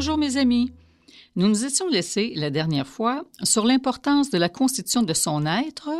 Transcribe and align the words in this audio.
Bonjour 0.00 0.16
mes 0.16 0.38
amis. 0.38 0.72
Nous 1.36 1.46
nous 1.46 1.66
étions 1.66 1.86
laissés 1.86 2.32
la 2.34 2.48
dernière 2.48 2.86
fois 2.86 3.26
sur 3.42 3.66
l'importance 3.66 4.30
de 4.30 4.38
la 4.38 4.48
constitution 4.48 5.02
de 5.02 5.12
son 5.12 5.44
être, 5.44 5.90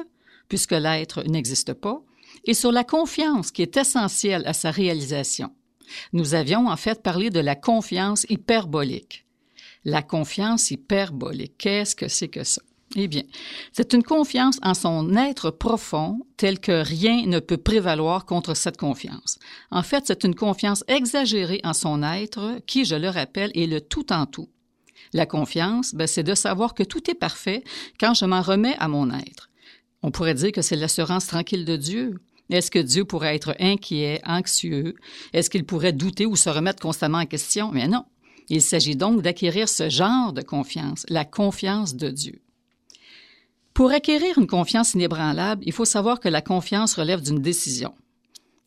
puisque 0.48 0.72
l'être 0.72 1.22
n'existe 1.24 1.74
pas, 1.74 2.00
et 2.46 2.54
sur 2.54 2.72
la 2.72 2.82
confiance 2.82 3.50
qui 3.50 3.60
est 3.60 3.76
essentielle 3.76 4.44
à 4.46 4.54
sa 4.54 4.70
réalisation. 4.70 5.54
Nous 6.14 6.32
avions 6.32 6.66
en 6.68 6.78
fait 6.78 7.02
parlé 7.02 7.28
de 7.28 7.40
la 7.40 7.54
confiance 7.54 8.24
hyperbolique. 8.30 9.26
La 9.84 10.00
confiance 10.00 10.70
hyperbolique, 10.70 11.58
qu'est-ce 11.58 11.94
que 11.94 12.08
c'est 12.08 12.28
que 12.28 12.42
ça? 12.42 12.62
Eh 12.96 13.06
bien, 13.06 13.22
c'est 13.72 13.92
une 13.92 14.02
confiance 14.02 14.58
en 14.62 14.74
son 14.74 15.14
être 15.16 15.52
profond, 15.52 16.26
tel 16.36 16.58
que 16.58 16.82
rien 16.82 17.24
ne 17.26 17.38
peut 17.38 17.56
prévaloir 17.56 18.26
contre 18.26 18.54
cette 18.54 18.76
confiance. 18.76 19.38
En 19.70 19.84
fait, 19.84 20.04
c'est 20.06 20.24
une 20.24 20.34
confiance 20.34 20.82
exagérée 20.88 21.60
en 21.62 21.72
son 21.72 22.02
être 22.02 22.60
qui, 22.66 22.84
je 22.84 22.96
le 22.96 23.08
rappelle, 23.08 23.52
est 23.54 23.66
le 23.66 23.80
tout 23.80 24.12
en 24.12 24.26
tout. 24.26 24.48
La 25.12 25.24
confiance, 25.24 25.94
ben, 25.94 26.08
c'est 26.08 26.24
de 26.24 26.34
savoir 26.34 26.74
que 26.74 26.82
tout 26.82 27.08
est 27.10 27.14
parfait 27.14 27.62
quand 27.98 28.14
je 28.14 28.24
m'en 28.24 28.42
remets 28.42 28.76
à 28.78 28.88
mon 28.88 29.12
être. 29.12 29.50
On 30.02 30.10
pourrait 30.10 30.34
dire 30.34 30.50
que 30.50 30.62
c'est 30.62 30.76
l'assurance 30.76 31.26
tranquille 31.26 31.64
de 31.64 31.76
Dieu. 31.76 32.18
Est-ce 32.50 32.72
que 32.72 32.78
Dieu 32.80 33.04
pourrait 33.04 33.36
être 33.36 33.54
inquiet, 33.60 34.20
anxieux? 34.26 34.96
Est-ce 35.32 35.50
qu'il 35.50 35.64
pourrait 35.64 35.92
douter 35.92 36.26
ou 36.26 36.34
se 36.34 36.50
remettre 36.50 36.82
constamment 36.82 37.18
en 37.18 37.26
question? 37.26 37.70
Mais 37.72 37.86
non. 37.86 38.04
Il 38.48 38.62
s'agit 38.62 38.96
donc 38.96 39.22
d'acquérir 39.22 39.68
ce 39.68 39.88
genre 39.88 40.32
de 40.32 40.42
confiance, 40.42 41.06
la 41.08 41.24
confiance 41.24 41.94
de 41.94 42.08
Dieu. 42.08 42.42
Pour 43.80 43.92
acquérir 43.92 44.36
une 44.36 44.46
confiance 44.46 44.92
inébranlable, 44.92 45.62
il 45.64 45.72
faut 45.72 45.86
savoir 45.86 46.20
que 46.20 46.28
la 46.28 46.42
confiance 46.42 46.92
relève 46.92 47.22
d'une 47.22 47.40
décision. 47.40 47.94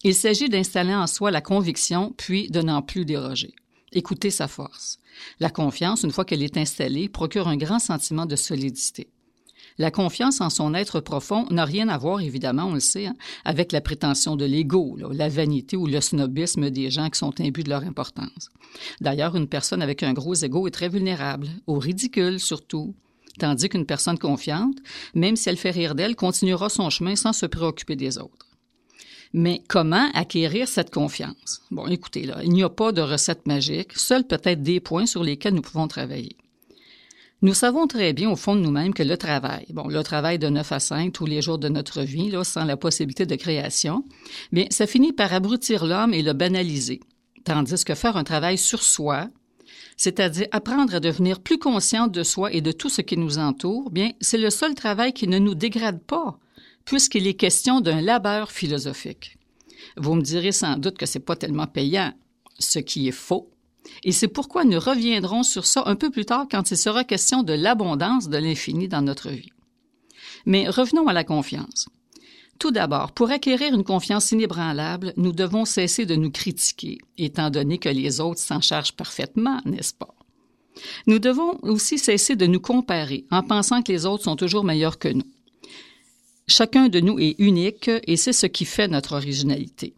Il 0.03 0.15
s'agit 0.15 0.49
d'installer 0.49 0.95
en 0.95 1.05
soi 1.05 1.29
la 1.29 1.39
conviction, 1.39 2.15
puis 2.17 2.49
de 2.49 2.63
n'en 2.63 2.81
plus 2.81 3.05
déroger. 3.05 3.53
Écouter 3.91 4.31
sa 4.31 4.47
force. 4.47 4.97
La 5.39 5.51
confiance, 5.51 6.01
une 6.01 6.09
fois 6.09 6.25
qu'elle 6.25 6.41
est 6.41 6.57
installée, 6.57 7.09
procure 7.09 7.47
un 7.47 7.57
grand 7.57 7.77
sentiment 7.77 8.25
de 8.25 8.35
solidité. 8.35 9.11
La 9.77 9.91
confiance 9.91 10.41
en 10.41 10.49
son 10.49 10.73
être 10.73 10.99
profond 10.99 11.45
n'a 11.51 11.63
rien 11.63 11.89
à 11.89 11.97
voir, 11.99 12.21
évidemment, 12.21 12.65
on 12.65 12.73
le 12.73 12.79
sait, 12.79 13.05
hein, 13.05 13.15
avec 13.45 13.71
la 13.71 13.81
prétention 13.81 14.35
de 14.35 14.45
l'ego, 14.45 14.97
la 15.11 15.29
vanité 15.29 15.77
ou 15.77 15.85
le 15.85 16.01
snobisme 16.01 16.71
des 16.71 16.89
gens 16.89 17.11
qui 17.11 17.19
sont 17.19 17.39
imbus 17.39 17.61
de 17.61 17.69
leur 17.69 17.83
importance. 17.83 18.49
D'ailleurs, 18.99 19.35
une 19.35 19.47
personne 19.47 19.83
avec 19.83 20.01
un 20.01 20.13
gros 20.13 20.33
ego 20.33 20.65
est 20.65 20.71
très 20.71 20.89
vulnérable, 20.89 21.49
au 21.67 21.77
ridicule 21.77 22.39
surtout, 22.39 22.95
tandis 23.39 23.69
qu'une 23.69 23.85
personne 23.85 24.17
confiante, 24.17 24.77
même 25.13 25.35
si 25.35 25.49
elle 25.49 25.57
fait 25.57 25.71
rire 25.71 25.95
d'elle, 25.95 26.15
continuera 26.15 26.69
son 26.69 26.89
chemin 26.89 27.15
sans 27.15 27.33
se 27.33 27.45
préoccuper 27.45 27.95
des 27.95 28.17
autres. 28.17 28.47
Mais 29.33 29.63
comment 29.67 30.09
acquérir 30.13 30.67
cette 30.67 30.93
confiance? 30.93 31.61
Bon, 31.71 31.87
écoutez, 31.87 32.25
là, 32.25 32.37
il 32.43 32.51
n'y 32.51 32.63
a 32.63 32.69
pas 32.69 32.91
de 32.91 33.01
recette 33.01 33.47
magique, 33.47 33.93
seuls 33.93 34.27
peut-être 34.27 34.61
des 34.61 34.79
points 34.79 35.07
sur 35.07 35.23
lesquels 35.23 35.55
nous 35.55 35.63
pouvons 35.63 35.87
travailler. 35.87 36.37
Nous 37.41 37.53
savons 37.53 37.87
très 37.87 38.13
bien 38.13 38.29
au 38.29 38.37
fond 38.37 38.55
de 38.55 38.61
nous-mêmes 38.61 38.93
que 38.93 39.03
le 39.03 39.17
travail, 39.17 39.65
bon, 39.71 39.89
le 39.89 40.01
travail 40.01 40.39
de 40.39 40.47
9 40.47 40.71
à 40.71 40.79
5 40.79 41.11
tous 41.11 41.25
les 41.25 41.41
jours 41.41 41.57
de 41.57 41.67
notre 41.67 42.01
vie, 42.01 42.29
là, 42.29 42.45
sans 42.45 42.63
la 42.63 42.77
possibilité 42.77 43.25
de 43.25 43.35
création, 43.35 44.05
bien, 44.53 44.65
ça 44.69 44.87
finit 44.87 45.11
par 45.11 45.33
abrutir 45.33 45.85
l'homme 45.85 46.13
et 46.13 46.21
le 46.21 46.31
banaliser. 46.31 47.01
Tandis 47.43 47.83
que 47.83 47.95
faire 47.95 48.15
un 48.15 48.23
travail 48.23 48.57
sur 48.57 48.81
soi, 48.81 49.27
c'est-à-dire 49.97 50.47
apprendre 50.51 50.95
à 50.95 50.99
devenir 50.99 51.39
plus 51.39 51.59
conscient 51.59 52.07
de 52.07 52.23
soi 52.23 52.51
et 52.53 52.61
de 52.61 52.71
tout 52.71 52.89
ce 52.89 53.01
qui 53.01 53.17
nous 53.17 53.37
entoure, 53.37 53.89
bien, 53.89 54.11
c'est 54.21 54.37
le 54.37 54.49
seul 54.49 54.75
travail 54.75 55.13
qui 55.13 55.27
ne 55.27 55.39
nous 55.39 55.55
dégrade 55.55 56.01
pas, 56.01 56.37
puisqu'il 56.85 57.27
est 57.27 57.35
question 57.35 57.81
d'un 57.81 58.01
labeur 58.01 58.51
philosophique. 58.51 59.37
Vous 59.97 60.15
me 60.15 60.21
direz 60.21 60.51
sans 60.51 60.77
doute 60.77 60.97
que 60.97 61.05
c'est 61.05 61.19
pas 61.19 61.35
tellement 61.35 61.67
payant, 61.67 62.13
ce 62.59 62.79
qui 62.79 63.07
est 63.07 63.11
faux. 63.11 63.49
Et 64.03 64.11
c'est 64.11 64.27
pourquoi 64.27 64.63
nous 64.63 64.79
reviendrons 64.79 65.43
sur 65.43 65.65
ça 65.65 65.83
un 65.85 65.95
peu 65.95 66.09
plus 66.09 66.25
tard 66.25 66.47
quand 66.49 66.71
il 66.71 66.77
sera 66.77 67.03
question 67.03 67.43
de 67.43 67.53
l'abondance 67.53 68.29
de 68.29 68.37
l'infini 68.37 68.87
dans 68.87 69.01
notre 69.01 69.29
vie. 69.29 69.51
Mais 70.45 70.69
revenons 70.69 71.07
à 71.07 71.13
la 71.13 71.23
confiance. 71.23 71.87
Tout 72.63 72.71
d'abord, 72.71 73.11
pour 73.11 73.29
acquérir 73.29 73.73
une 73.73 73.83
confiance 73.83 74.31
inébranlable, 74.31 75.11
nous 75.17 75.33
devons 75.33 75.65
cesser 75.65 76.05
de 76.05 76.15
nous 76.15 76.31
critiquer, 76.31 76.97
étant 77.17 77.49
donné 77.49 77.77
que 77.77 77.89
les 77.89 78.21
autres 78.21 78.39
s'en 78.39 78.61
chargent 78.61 78.93
parfaitement, 78.93 79.59
n'est-ce 79.65 79.93
pas? 79.93 80.15
Nous 81.05 81.19
devons 81.19 81.59
aussi 81.61 81.99
cesser 81.99 82.37
de 82.37 82.45
nous 82.45 82.61
comparer 82.61 83.25
en 83.31 83.43
pensant 83.43 83.81
que 83.81 83.91
les 83.91 84.05
autres 84.05 84.23
sont 84.23 84.37
toujours 84.37 84.63
meilleurs 84.63 84.97
que 84.97 85.09
nous. 85.09 85.27
Chacun 86.47 86.87
de 86.87 87.01
nous 87.01 87.19
est 87.19 87.35
unique 87.37 87.91
et 88.07 88.15
c'est 88.15 88.31
ce 88.31 88.45
qui 88.45 88.63
fait 88.63 88.87
notre 88.87 89.17
originalité. 89.17 89.93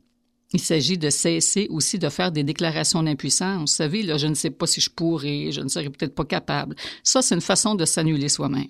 Il 0.52 0.60
s'agit 0.60 0.98
de 0.98 1.12
cesser 1.12 1.68
aussi 1.70 2.00
de 2.00 2.10
faire 2.10 2.32
des 2.32 2.44
déclarations 2.44 3.04
d'impuissance. 3.04 3.60
Vous 3.60 3.68
savez, 3.68 4.02
là, 4.02 4.18
je 4.18 4.26
ne 4.26 4.34
sais 4.34 4.50
pas 4.50 4.66
si 4.66 4.82
je 4.82 4.90
pourrais, 4.90 5.52
je 5.52 5.62
ne 5.62 5.70
serais 5.70 5.92
peut-être 5.92 6.16
pas 6.16 6.26
capable. 6.26 6.76
Ça, 7.04 7.22
c'est 7.22 7.36
une 7.36 7.42
façon 7.42 7.76
de 7.76 7.86
s'annuler 7.86 8.28
soi-même. 8.28 8.66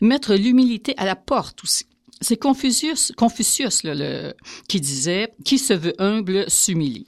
Mettre 0.00 0.34
l'humilité 0.34 0.94
à 0.96 1.04
la 1.04 1.14
porte 1.14 1.62
aussi. 1.62 1.84
C'est 2.20 2.36
Confucius, 2.36 3.12
Confucius 3.16 3.82
le, 3.84 4.34
qui 4.68 4.80
disait 4.80 5.34
Qui 5.44 5.58
se 5.58 5.74
veut 5.74 5.94
humble 5.98 6.48
s'humilie. 6.48 7.06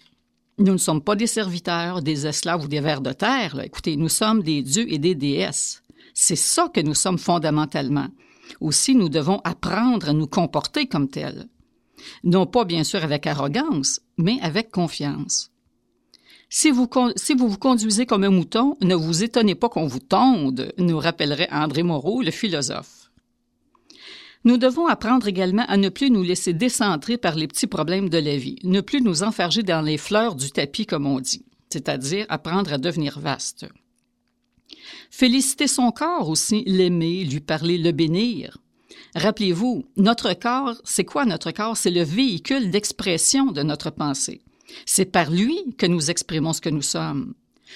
Nous 0.59 0.73
ne 0.73 0.79
sommes 0.79 1.03
pas 1.03 1.17
des 1.17 1.27
serviteurs, 1.27 2.03
des 2.03 2.27
esclaves 2.27 2.65
ou 2.65 2.69
des 2.69 2.81
vers 2.81 3.01
de 3.01 3.13
terre. 3.13 3.61
Écoutez, 3.61 3.97
nous 3.97 4.09
sommes 4.09 4.43
des 4.43 4.63
dieux 4.63 4.91
et 4.91 4.99
des 4.99 5.15
déesses. 5.15 5.83
C'est 6.15 6.37
ça 6.37 6.71
que 6.73 6.81
nous 6.81 6.95
sommes 6.95 7.19
fondamentalement. 7.19 8.09
Aussi, 8.61 8.95
nous 8.95 9.11
devons 9.11 9.41
apprendre 9.45 10.09
à 10.09 10.13
nous 10.13 10.27
comporter 10.27 10.87
comme 10.87 11.09
tels. 11.09 11.47
Non 12.25 12.47
pas 12.47 12.65
bien 12.65 12.85
sûr 12.85 13.05
avec 13.05 13.27
arrogance, 13.27 14.01
mais 14.17 14.39
avec 14.41 14.71
confiance. 14.71 15.51
Si 16.49 16.71
vous, 16.71 16.89
si 17.17 17.35
vous 17.35 17.49
vous 17.49 17.59
conduisez 17.59 18.07
comme 18.07 18.25
un 18.25 18.31
mouton, 18.31 18.77
ne 18.81 18.95
vous 18.95 19.25
étonnez 19.25 19.55
pas 19.55 19.69
qu'on 19.69 19.87
vous 19.87 20.01
tonde, 20.01 20.73
nous 20.79 20.99
rappellerait 20.99 21.49
André 21.51 21.83
Moreau, 21.83 22.23
le 22.23 22.31
philosophe. 22.31 23.06
Nous 24.47 24.59
devons 24.59 24.87
apprendre 24.87 25.27
également 25.27 25.65
à 25.67 25.77
ne 25.77 25.89
plus 25.89 26.09
nous 26.09 26.23
laisser 26.23 26.53
décentrer 26.53 27.19
par 27.19 27.35
les 27.35 27.49
petits 27.49 27.67
problèmes 27.67 28.09
de 28.09 28.19
la 28.19 28.37
vie, 28.37 28.61
ne 28.63 28.81
plus 28.81 29.03
nous 29.03 29.25
enfarger 29.25 29.65
dans 29.65 29.83
les 29.83 29.99
fleurs 29.99 30.37
du 30.37 30.53
tapis, 30.53 30.87
comme 30.87 31.05
on 31.05 31.19
dit, 31.19 31.45
c'est-à-dire 31.69 32.27
apprendre 32.29 32.73
à 32.73 32.79
devenir 32.79 33.19
vaste. 33.19 33.67
Féliciter 35.11 35.67
son 35.67 35.91
corps 35.91 36.29
aussi, 36.29 36.63
l'aimer, 36.65 37.25
lui 37.25 37.41
parler, 37.41 37.77
le 37.77 37.91
bénir. 37.91 38.59
Rappelez-vous, 39.17 39.85
notre 39.97 40.33
corps, 40.35 40.77
c'est 40.85 41.05
quoi 41.05 41.25
notre 41.25 41.51
corps? 41.51 41.77
C'est 41.77 41.91
le 41.91 42.05
véhicule 42.05 42.71
d'expression 42.71 43.47
de 43.47 43.65
notre 43.65 43.91
pensée. 43.91 44.43
C'est 44.85 45.11
par 45.11 45.29
lui 45.29 45.75
que 45.77 45.87
nous 45.87 46.09
exprimons 46.09 46.53
ce 46.53 46.61
que 46.61 46.69
nous 46.69 46.83
sommes. 46.83 47.35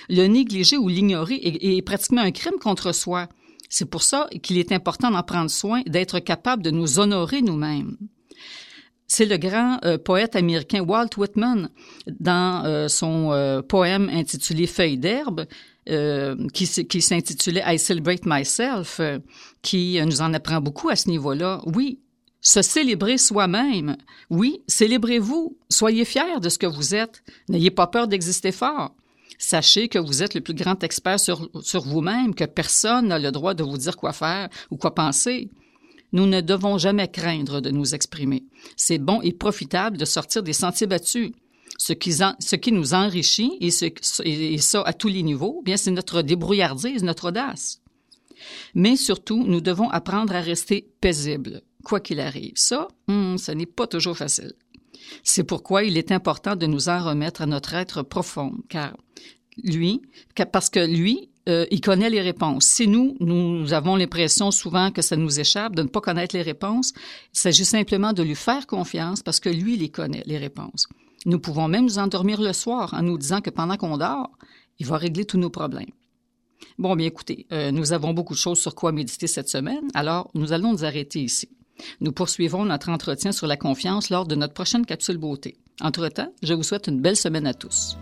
Le 0.09 0.29
négliger 0.29 0.77
ou 0.77 0.87
l'ignorer 0.87 1.35
est, 1.35 1.79
est, 1.79 1.83
pratiquement 1.83 2.23
un 2.23 2.31
crime 2.31 2.61
contre 2.61 2.93
soi. 2.93 3.29
C'est 3.71 3.87
pour 3.87 4.03
ça 4.03 4.29
qu'il 4.43 4.59
est 4.59 4.73
important 4.73 5.11
d'en 5.11 5.23
prendre 5.23 5.51
soin, 5.51 5.83
d'être 5.87 6.19
capable 6.19 6.63
de 6.63 6.71
nous 6.71 6.99
honorer 6.99 7.41
nous-mêmes. 7.41 7.97
C'est 9.07 9.27
le 9.27 9.39
grand 9.39 9.79
euh, 9.85 9.97
poète 9.97 10.37
américain 10.37 10.83
Walt 10.83 11.17
Whitman, 11.17 11.71
dans 12.07 12.65
euh, 12.65 12.89
son 12.89 13.33
euh, 13.33 13.63
poème 13.63 14.09
intitulé 14.13 14.67
Feuilles 14.67 14.99
d'herbe, 14.99 15.47
qui, 16.53 16.87
qui 16.87 17.03
s'intitulait 17.03 17.65
I 17.67 17.77
Celebrate 17.77 18.25
Myself, 18.25 19.01
qui 19.61 20.01
nous 20.05 20.21
en 20.21 20.33
apprend 20.35 20.61
beaucoup 20.61 20.89
à 20.89 20.95
ce 20.95 21.09
niveau-là. 21.09 21.61
Oui, 21.67 21.99
se 22.41 22.63
célébrer 22.63 23.19
soi-même. 23.19 23.97
Oui, 24.29 24.63
célébrez-vous. 24.69 25.59
Soyez 25.69 26.05
fiers 26.05 26.39
de 26.41 26.49
ce 26.49 26.59
que 26.59 26.67
vous 26.67 26.95
êtes. 26.95 27.25
N'ayez 27.49 27.73
pas 27.73 27.89
peur 27.89 28.07
d'exister 28.07 28.53
fort. 28.53 28.95
Sachez 29.43 29.89
que 29.89 29.99
vous 29.99 30.23
êtes 30.23 30.35
le 30.35 30.43
plus 30.43 30.53
grand 30.53 30.85
expert 30.85 31.19
sur, 31.19 31.49
vous-même, 31.83 32.35
que 32.35 32.45
personne 32.45 33.09
n'a 33.09 33.19
le 33.19 33.33
droit 33.33 33.55
de 33.55 33.65
vous 33.65 33.79
dire 33.79 33.97
quoi 33.97 34.13
faire 34.13 34.51
ou 34.71 34.77
quoi 34.77 34.95
penser. 34.95 35.49
Nous 36.13 36.27
ne 36.27 36.43
devons 36.43 36.77
jamais 36.77 37.09
craindre 37.09 37.63
de 37.63 37.71
nous 37.71 37.95
exprimer. 37.95 38.45
C'est 38.77 38.99
bon 38.99 39.23
et 39.23 39.33
profitable 39.33 39.97
de 39.97 40.05
sortir 40.05 40.43
des 40.43 40.53
sentiers 40.53 40.87
battus. 40.87 41.33
Ce 41.79 41.95
qui, 41.95 42.13
ce 42.13 42.57
qui 42.57 42.71
nous 42.71 42.93
enrichit, 42.93 43.57
et, 43.63 44.59
ça 44.59 44.83
à 44.83 44.93
tous 44.93 45.09
les 45.09 45.23
niveaux, 45.23 45.63
bien 45.65 45.79
c'est 45.79 45.91
notre 45.91 46.21
débrouillardise, 46.21 47.03
notre 47.03 47.29
audace. 47.29 47.81
Mais 48.75 48.95
surtout, 48.95 49.43
nous 49.47 49.63
devons 49.63 49.89
apprendre 49.89 50.35
à 50.35 50.41
rester 50.43 50.87
paisible, 51.01 51.63
quoi 51.83 52.01
qu'il 52.01 52.21
arrive. 52.21 52.53
Ça, 52.57 52.89
hmm, 53.09 53.39
ce 53.39 53.53
n'est 53.53 53.65
pas 53.65 53.87
toujours 53.87 54.19
facile. 54.19 54.53
C'est 55.23 55.45
pourquoi 55.45 55.85
il 55.85 55.97
est 55.97 56.13
important 56.13 56.57
de 56.57 56.67
nous 56.67 56.89
en 56.89 57.05
remettre 57.05 57.43
à 57.43 57.47
notre 57.47 57.75
être 57.75 58.03
profond, 58.03 58.53
car 58.69 58.97
lui, 59.63 60.03
parce 60.53 60.71
que 60.71 60.81
lui, 60.81 61.31
euh, 61.49 61.67
il 61.71 61.81
connaît 61.81 62.11
les 62.11 62.21
réponses. 62.21 62.65
Si 62.65 62.87
nous, 62.87 63.17
nous 63.21 63.73
avons 63.73 63.97
l'impression 63.97 64.51
souvent 64.51 64.91
que 64.91 65.03
ça 65.03 65.17
nous 65.17 65.41
échappe 65.41 65.75
de 65.75 65.83
ne 65.83 65.89
pas 65.89 66.01
connaître 66.01 66.37
les 66.37 66.43
réponses, 66.43 66.93
il 67.35 67.39
s'agit 67.39 67.65
simplement 67.65 68.13
de 68.13 68.23
lui 68.23 68.35
faire 68.35 68.67
confiance 68.67 69.23
parce 69.23 69.41
que 69.41 69.49
lui, 69.49 69.77
il 69.77 69.91
connaît, 69.91 70.23
les 70.27 70.39
réponses. 70.39 70.87
Nous 71.27 71.39
pouvons 71.39 71.69
même 71.69 71.85
nous 71.85 71.99
endormir 71.99 72.41
le 72.41 72.53
soir 72.53 72.95
en 72.95 73.03
nous 73.03 73.19
disant 73.19 73.41
que 73.41 73.51
pendant 73.51 73.77
qu'on 73.77 73.97
dort, 73.97 74.31
il 74.79 74.87
va 74.87 74.97
régler 74.97 75.25
tous 75.25 75.39
nos 75.39 75.51
problèmes. 75.51 75.91
Bon, 76.79 76.95
bien 76.95 77.07
écoutez, 77.07 77.47
euh, 77.53 77.71
nous 77.71 77.93
avons 77.93 78.13
beaucoup 78.13 78.35
de 78.35 78.39
choses 78.39 78.59
sur 78.59 78.75
quoi 78.75 78.93
méditer 78.93 79.27
cette 79.27 79.49
semaine, 79.49 79.89
alors 79.95 80.31
nous 80.35 80.53
allons 80.53 80.73
nous 80.73 80.85
arrêter 80.85 81.21
ici. 81.21 81.49
Nous 82.01 82.13
poursuivrons 82.13 82.65
notre 82.65 82.89
entretien 82.89 83.33
sur 83.33 83.47
la 83.47 83.57
confiance 83.57 84.11
lors 84.11 84.27
de 84.27 84.35
notre 84.35 84.55
prochaine 84.55 84.87
capsule 84.87 85.19
beauté. 85.19 85.57
Entre-temps, 85.81 86.33
je 86.43 86.55
vous 86.55 86.63
souhaite 86.63 86.89
une 86.89 87.01
belle 87.01 87.17
semaine 87.17 87.47
à 87.47 87.55
tous. 87.55 87.97